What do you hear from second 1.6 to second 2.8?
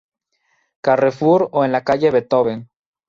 en la Calle Beethoven.